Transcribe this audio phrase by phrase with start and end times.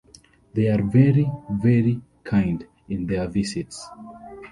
[0.55, 3.87] They are very, very kind in their visits.